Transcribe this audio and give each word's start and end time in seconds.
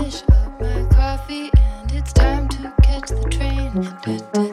finish 0.00 0.22
up 0.30 0.60
my 0.60 0.84
coffee 0.90 1.50
and 1.56 1.92
it's 1.92 2.12
time 2.12 2.48
to 2.48 2.72
catch 2.82 3.10
the 3.10 3.28
train. 3.30 3.72
Da, 4.02 4.18
da. 4.32 4.49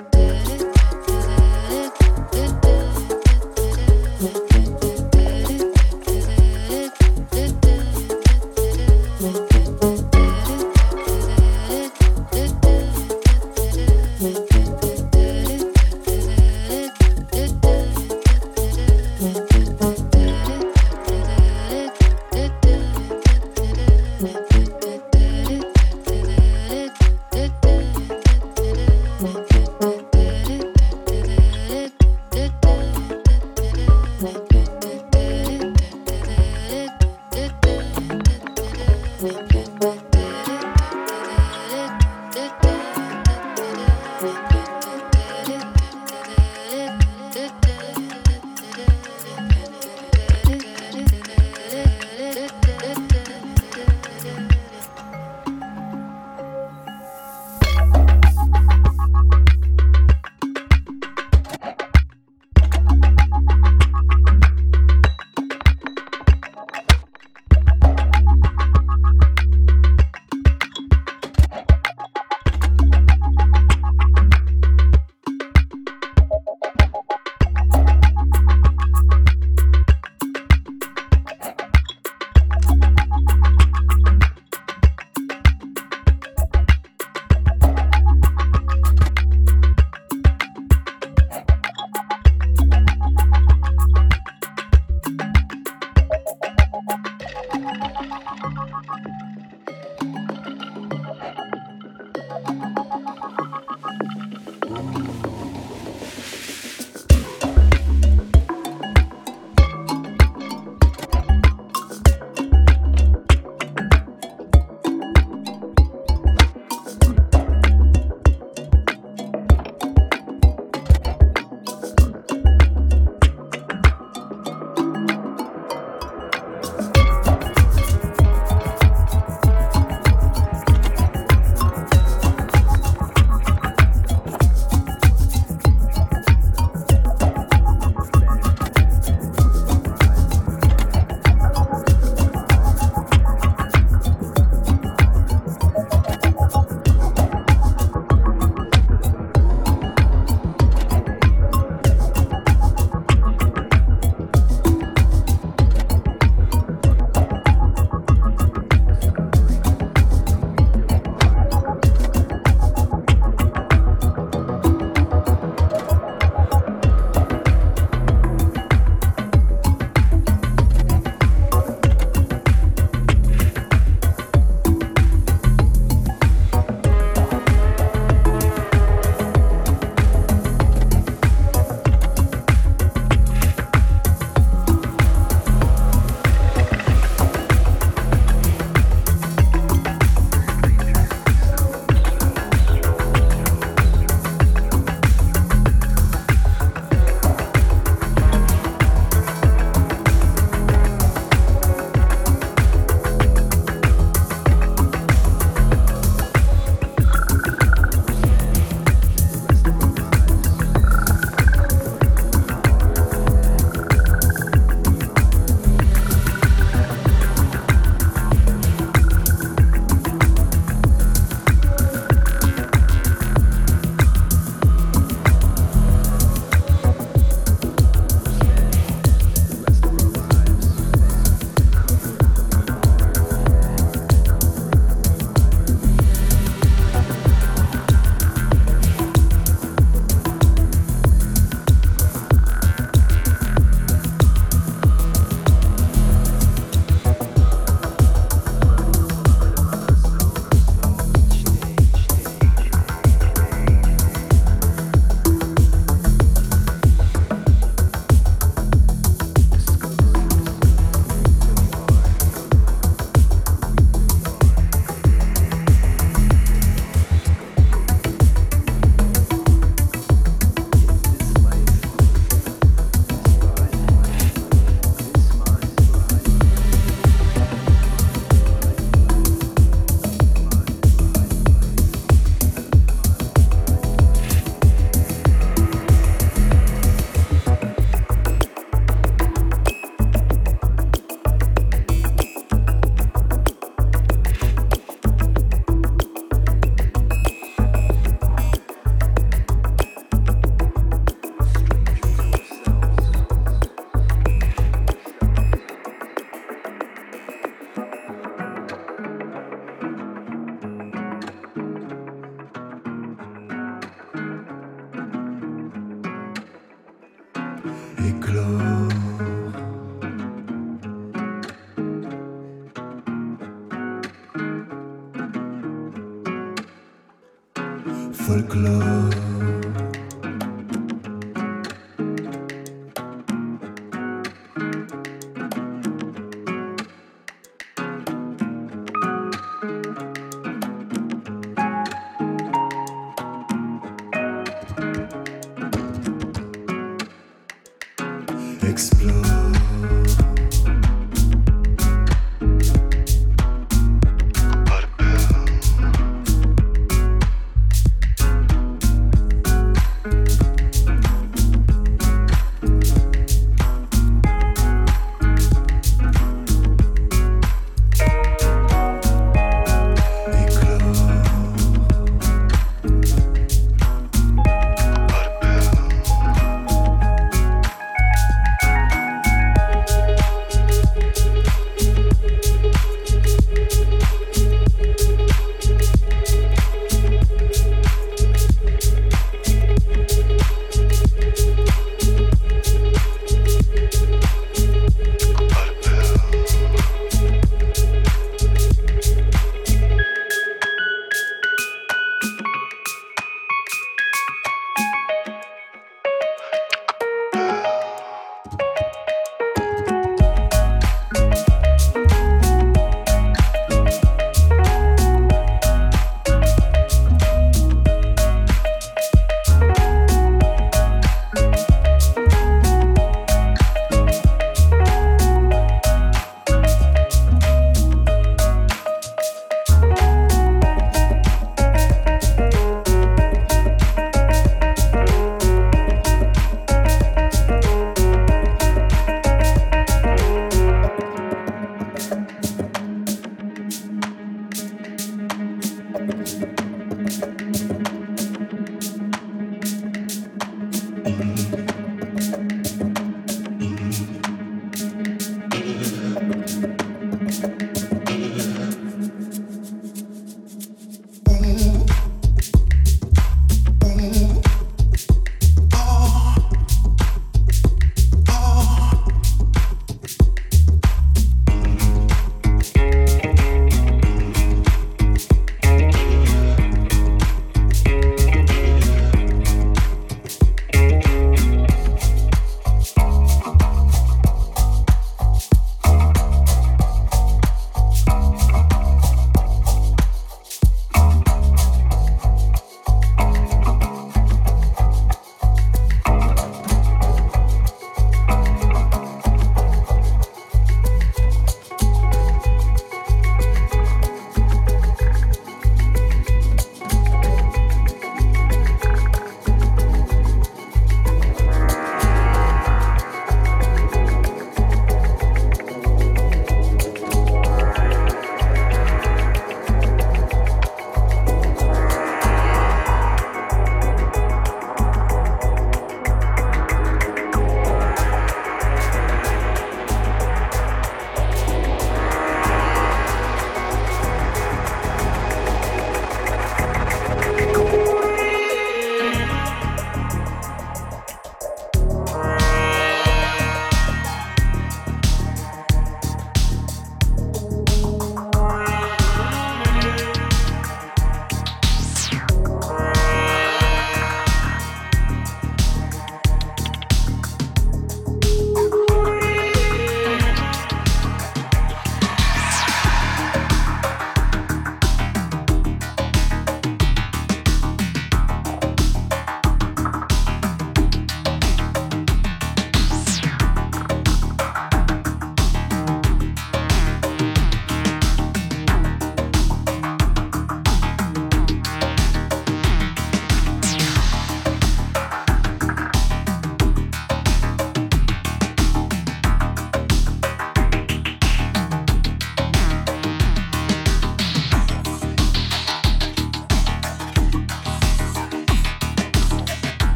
Folklore. 328.27 329.46